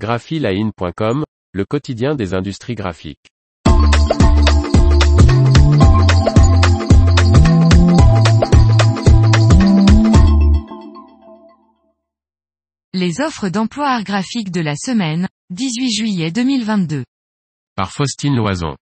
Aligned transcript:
graphiline.com, 0.00 1.24
le 1.52 1.64
quotidien 1.66 2.14
des 2.14 2.32
industries 2.32 2.74
graphiques. 2.74 3.28
Les 12.94 13.20
offres 13.20 13.50
d'emploi 13.50 13.88
art 13.88 14.04
graphique 14.04 14.50
de 14.50 14.62
la 14.62 14.74
semaine, 14.74 15.28
18 15.50 15.90
juillet 15.90 16.30
2022. 16.30 17.04
Par 17.76 17.92
Faustine 17.92 18.34
Loison. 18.34 18.76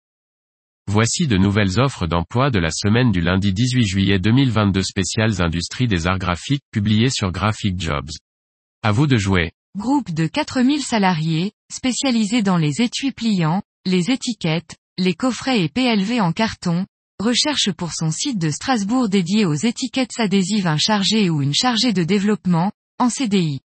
Voici 0.89 1.29
de 1.29 1.37
nouvelles 1.37 1.79
offres 1.79 2.09
d'emploi 2.09 2.51
de 2.51 2.59
la 2.59 2.73
semaine 2.73 3.13
du 3.13 3.21
lundi 3.21 3.53
18 3.53 3.85
juillet 3.85 4.19
2022 4.19 4.83
spéciales 4.83 5.41
industries 5.41 5.87
des 5.87 6.09
arts 6.09 6.19
graphiques 6.19 6.65
publiées 6.73 7.09
sur 7.09 7.31
Graphic 7.31 7.79
Jobs. 7.79 8.11
À 8.83 8.91
vous 8.91 9.07
de 9.07 9.17
jouer. 9.17 9.53
Groupe 9.77 10.13
de 10.13 10.29
4000 10.29 10.83
salariés, 10.83 11.51
spécialisés 11.69 12.43
dans 12.43 12.59
les 12.59 12.81
étuis 12.81 13.11
pliants, 13.11 13.61
les 13.85 14.13
étiquettes, 14.13 14.77
les 14.99 15.15
coffrets 15.15 15.65
et 15.65 15.69
PLV 15.69 16.21
en 16.21 16.33
carton, 16.33 16.87
recherche 17.19 17.73
pour 17.73 17.93
son 17.93 18.13
site 18.13 18.39
de 18.39 18.51
Strasbourg 18.51 19.09
dédié 19.09 19.45
aux 19.45 19.55
étiquettes 19.55 20.13
adhésives 20.19 20.69
un 20.69 20.77
chargé 20.77 21.29
ou 21.29 21.43
une 21.43 21.55
chargée 21.55 21.93
de 21.93 22.05
développement, 22.05 22.71
en 23.01 23.09
CDI. 23.09 23.63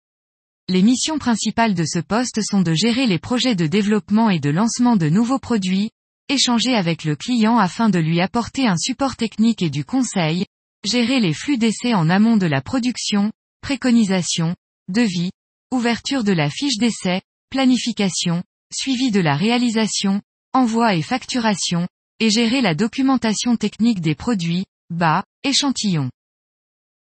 Les 0.70 0.84
missions 0.84 1.18
principales 1.18 1.74
de 1.74 1.86
ce 1.86 1.98
poste 1.98 2.40
sont 2.44 2.62
de 2.62 2.76
gérer 2.76 3.08
les 3.08 3.20
projets 3.20 3.56
de 3.56 3.66
développement 3.66 4.30
et 4.30 4.40
de 4.40 4.52
lancement 4.52 4.98
de 4.98 5.10
nouveaux 5.10 5.40
produits, 5.40 5.90
échanger 6.30 6.76
avec 6.76 7.04
le 7.04 7.16
client 7.16 7.58
afin 7.58 7.90
de 7.90 7.98
lui 7.98 8.22
apporter 8.22 8.68
un 8.68 8.78
support 8.78 9.16
technique 9.16 9.64
et 9.64 9.72
du 9.72 9.84
conseil, 9.84 10.46
gérer 10.84 11.20
les 11.20 11.34
flux 11.34 11.58
d'essais 11.58 11.96
en 11.96 12.12
amont 12.12 12.38
de 12.38 12.46
la 12.46 12.62
production, 12.62 13.32
préconisation, 13.62 14.56
devis, 14.88 15.32
ouverture 15.72 16.24
de 16.24 16.32
la 16.32 16.50
fiche 16.50 16.78
d'essai, 16.78 17.22
planification, 17.50 18.44
suivi 18.74 19.12
de 19.12 19.20
la 19.20 19.36
réalisation, 19.36 20.22
envoi 20.54 20.96
et 20.96 21.02
facturation, 21.02 21.88
et 22.20 22.30
gérer 22.30 22.62
la 22.62 22.76
documentation 22.76 23.56
technique 23.56 24.02
des 24.02 24.16
produits, 24.16 24.66
bas, 24.90 25.24
échantillons. 25.44 26.10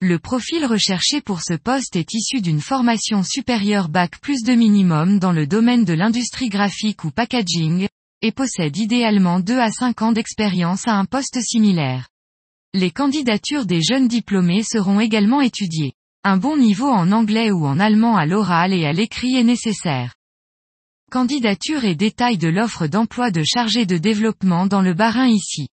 Le 0.03 0.19
profil 0.19 0.65
recherché 0.65 1.21
pour 1.21 1.43
ce 1.43 1.55
poste 1.55 1.95
est 1.95 2.15
issu 2.15 2.41
d'une 2.41 2.61
formation 2.61 3.23
supérieure 3.23 3.91
Bac 3.91 4.19
plus 4.21 4.43
de 4.43 4.55
minimum 4.55 5.19
dans 5.19 5.33
le 5.33 5.47
domaine 5.47 5.85
de 5.85 5.93
l'industrie 5.93 6.49
graphique 6.49 7.05
ou 7.05 7.11
packaging, 7.11 7.87
et 8.23 8.33
possède 8.33 8.77
idéalement 8.77 9.41
2 9.41 9.59
à 9.59 9.71
5 9.71 10.03
ans 10.03 10.13
d'expérience 10.13 10.89
à 10.89 10.95
un 10.95 11.05
poste 11.05 11.41
similaire. 11.41 12.09
Les 12.73 12.91
candidatures 12.91 13.67
des 13.67 13.83
jeunes 13.83 14.09
diplômés 14.09 14.63
seront 14.63 15.01
également 15.01 15.41
étudiées. 15.41 15.93
Un 16.23 16.37
bon 16.37 16.59
niveau 16.59 16.89
en 16.91 17.13
anglais 17.13 17.51
ou 17.51 17.67
en 17.67 17.81
allemand 17.81 18.15
à 18.15 18.27
l'oral 18.27 18.75
et 18.75 18.85
à 18.85 18.93
l'écrit 18.93 19.37
est 19.37 19.45
nécessaire. 19.45 20.15
Candidature 21.11 21.87
et 21.87 21.95
détails 21.95 22.37
de 22.37 22.49
l'offre 22.49 22.87
d'emploi 22.87 23.31
de 23.31 23.43
chargé 23.43 23.87
de 23.87 23.97
développement 23.97 24.67
dans 24.67 24.83
le 24.83 24.93
Barin 24.93 25.29
ici. 25.29 25.69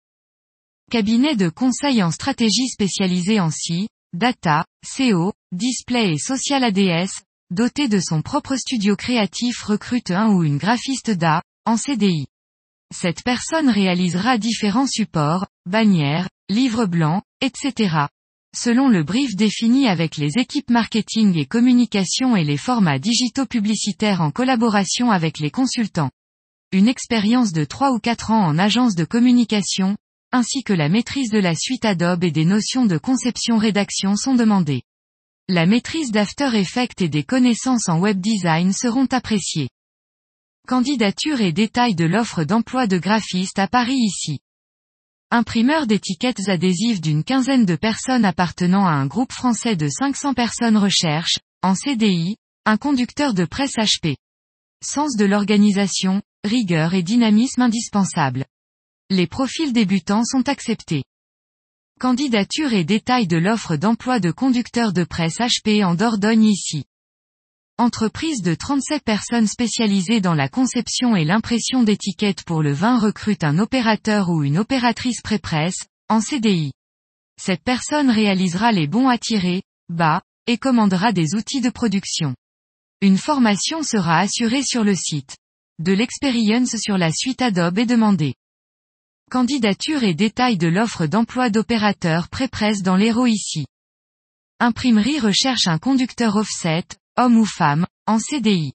Cabinet 0.92 1.36
de 1.36 1.50
conseil 1.50 2.04
en 2.04 2.12
stratégie 2.12 2.68
spécialisé 2.68 3.40
en 3.40 3.50
SI, 3.50 3.88
data, 4.14 4.66
CO, 4.96 5.34
display 5.52 6.14
et 6.14 6.20
social 6.20 6.64
ADS, 6.64 7.24
doté 7.50 7.88
de 7.88 8.00
son 8.00 8.22
propre 8.22 8.56
studio 8.56 8.96
créatif 8.96 9.64
recrute 9.64 10.12
un 10.12 10.30
ou 10.30 10.44
une 10.44 10.60
graphiste 10.60 11.10
d'A, 11.10 11.42
en 11.66 11.76
CDI. 11.76 12.28
Cette 12.94 13.24
personne 13.24 13.70
réalisera 13.70 14.38
différents 14.38 14.88
supports, 14.88 15.48
bannières, 15.66 16.30
livres 16.50 16.86
blancs, 16.86 17.24
etc. 17.42 18.06
Selon 18.58 18.88
le 18.88 19.04
brief 19.04 19.36
défini 19.36 19.90
avec 19.90 20.16
les 20.16 20.38
équipes 20.38 20.70
marketing 20.70 21.38
et 21.38 21.46
communication 21.46 22.38
et 22.38 22.46
les 22.46 22.56
formats 22.56 23.00
digitaux 23.00 23.46
publicitaires 23.46 24.22
en 24.22 24.32
collaboration 24.32 25.12
avec 25.12 25.40
les 25.40 25.52
consultants. 25.52 26.10
Une 26.72 26.88
expérience 26.88 27.52
de 27.52 27.66
3 27.66 27.92
ou 27.92 28.00
4 28.00 28.32
ans 28.32 28.46
en 28.46 28.58
agence 28.58 28.96
de 28.96 29.04
communication, 29.04 29.98
ainsi 30.32 30.64
que 30.64 30.72
la 30.72 30.88
maîtrise 30.88 31.32
de 31.32 31.38
la 31.38 31.54
suite 31.54 31.84
Adobe 31.84 32.24
et 32.24 32.32
des 32.32 32.46
notions 32.46 32.86
de 32.86 32.98
conception-rédaction 32.98 34.16
sont 34.16 34.36
demandées. 34.36 34.84
La 35.50 35.66
maîtrise 35.66 36.12
d'After 36.12 36.58
Effects 36.58 37.02
et 37.02 37.10
des 37.10 37.24
connaissances 37.24 37.90
en 37.90 38.00
web 38.00 38.22
design 38.22 38.72
seront 38.72 39.08
appréciées. 39.12 39.68
Candidature 40.66 41.42
et 41.42 41.52
détails 41.52 41.96
de 41.96 42.06
l'offre 42.06 42.46
d'emploi 42.46 42.88
de 42.88 43.00
graphiste 43.00 43.60
à 43.60 43.68
Paris 43.68 44.00
ici. 44.00 44.40
Imprimeur 45.32 45.88
d'étiquettes 45.88 46.50
adhésives 46.50 47.02
d'une 47.02 47.24
quinzaine 47.24 47.66
de 47.66 47.76
personnes 47.76 48.26
appartenant 48.26 48.86
à 48.86 48.92
un 48.92 49.08
groupe 49.08 49.32
français 49.32 49.76
de 49.76 49.90
500 49.90 50.36
personnes 50.36 50.78
recherche, 50.78 51.40
en 51.64 51.74
CDI, 51.74 52.38
un 52.66 52.78
conducteur 52.78 53.34
de 53.34 53.44
presse 53.44 53.76
HP. 53.76 54.18
Sens 54.84 55.16
de 55.18 55.26
l'organisation, 55.26 56.22
rigueur 56.44 56.94
et 56.94 57.02
dynamisme 57.02 57.64
indispensable. 57.64 58.46
Les 59.10 59.26
profils 59.26 59.74
débutants 59.74 60.24
sont 60.24 60.48
acceptés. 60.48 61.04
Candidature 62.00 62.74
et 62.74 62.84
détails 62.84 63.28
de 63.28 63.38
l'offre 63.38 63.78
d'emploi 63.78 64.20
de 64.20 64.30
conducteur 64.30 64.94
de 64.94 65.04
presse 65.04 65.40
HP 65.40 65.84
en 65.84 65.96
Dordogne 65.96 66.46
ici. 66.46 66.86
Entreprise 67.78 68.42
de 68.42 68.56
37 68.56 69.04
personnes 69.04 69.48
spécialisées 69.48 70.22
dans 70.22 70.34
la 70.34 70.48
conception 70.48 71.18
et 71.18 71.26
l'impression 71.26 71.84
d'étiquettes 71.84 72.46
pour 72.46 72.64
le 72.64 72.72
vin 72.72 72.98
recrute 72.98 73.44
un 73.44 73.60
opérateur 73.60 74.30
ou 74.30 74.44
une 74.44 74.58
opératrice 74.58 75.20
pré-presse, 75.22 75.84
en 76.08 76.22
CDI. 76.22 76.72
Cette 77.38 77.64
personne 77.66 78.10
réalisera 78.10 78.72
les 78.72 78.88
bons 78.88 79.10
à 79.10 79.18
tirer, 79.18 79.62
bas, 79.90 80.22
et 80.48 80.58
commandera 80.58 81.12
des 81.12 81.36
outils 81.36 81.60
de 81.60 81.70
production. 81.70 82.34
Une 83.02 83.18
formation 83.18 83.84
sera 83.84 84.20
assurée 84.20 84.64
sur 84.64 84.86
le 84.86 84.96
site. 84.96 85.36
De 85.78 85.92
l'expérience 85.92 86.78
sur 86.78 86.98
la 86.98 87.12
suite 87.12 87.42
Adobe 87.42 87.80
est 87.80 87.86
demandée. 87.86 88.36
Candidature 89.30 90.06
et 90.06 90.14
détails 90.14 90.58
de 90.58 90.70
l'offre 90.70 91.08
d'emploi 91.08 91.50
d'opérateur 91.50 92.30
pré-presse 92.30 92.84
dans 92.84 92.96
l'Hérault 92.96 93.28
ici. 93.28 93.66
Imprimerie 94.62 95.20
recherche 95.20 95.68
un 95.68 95.78
conducteur 95.78 96.38
offset, 96.38 96.86
homme 97.18 97.38
ou 97.38 97.46
femme, 97.46 97.86
en 98.08 98.20
CDI. 98.20 98.74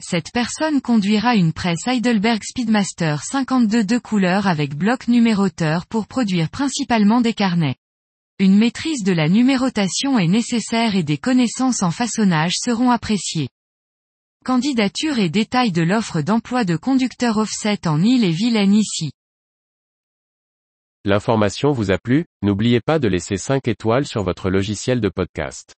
Cette 0.00 0.30
personne 0.32 0.80
conduira 0.80 1.34
une 1.34 1.52
presse 1.52 1.86
Heidelberg 1.86 2.42
Speedmaster 2.44 3.22
52 3.24 3.84
de 3.84 3.98
couleur 3.98 4.46
avec 4.46 4.76
bloc 4.76 5.08
numéroteur 5.08 5.86
pour 5.86 6.06
produire 6.06 6.50
principalement 6.50 7.20
des 7.20 7.34
carnets. 7.34 7.76
Une 8.38 8.56
maîtrise 8.56 9.02
de 9.02 9.12
la 9.12 9.28
numérotation 9.28 10.18
est 10.18 10.28
nécessaire 10.28 10.94
et 10.94 11.02
des 11.02 11.18
connaissances 11.18 11.82
en 11.82 11.90
façonnage 11.90 12.54
seront 12.56 12.90
appréciées. 12.90 13.48
Candidature 14.44 15.18
et 15.18 15.30
détails 15.30 15.72
de 15.72 15.82
l'offre 15.82 16.20
d'emploi 16.20 16.64
de 16.64 16.76
conducteur 16.76 17.36
offset 17.36 17.88
en 17.88 18.00
île 18.00 18.24
et 18.24 18.30
Vilaine 18.30 18.74
ici. 18.74 19.10
L'information 21.04 21.72
vous 21.72 21.90
a 21.90 21.98
plu, 21.98 22.24
n'oubliez 22.42 22.80
pas 22.80 22.98
de 22.98 23.08
laisser 23.08 23.36
5 23.36 23.66
étoiles 23.66 24.06
sur 24.06 24.22
votre 24.22 24.50
logiciel 24.50 25.00
de 25.00 25.08
podcast. 25.08 25.77